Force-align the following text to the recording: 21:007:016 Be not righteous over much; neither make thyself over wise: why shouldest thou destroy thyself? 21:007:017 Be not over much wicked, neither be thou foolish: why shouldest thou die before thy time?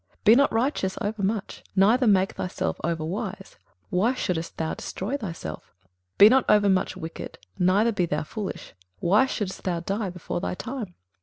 21:007:016 0.21 0.23
Be 0.23 0.35
not 0.37 0.53
righteous 0.53 0.97
over 0.99 1.21
much; 1.21 1.63
neither 1.75 2.07
make 2.07 2.31
thyself 2.33 2.81
over 2.83 3.05
wise: 3.05 3.57
why 3.91 4.15
shouldest 4.15 4.57
thou 4.57 4.73
destroy 4.73 5.15
thyself? 5.15 5.75
21:007:017 6.17 6.17
Be 6.17 6.29
not 6.29 6.45
over 6.49 6.69
much 6.69 6.97
wicked, 6.97 7.37
neither 7.59 7.91
be 7.91 8.07
thou 8.07 8.23
foolish: 8.23 8.73
why 8.97 9.27
shouldest 9.27 9.63
thou 9.63 9.79
die 9.79 10.09
before 10.09 10.41
thy 10.41 10.55
time? 10.55 10.95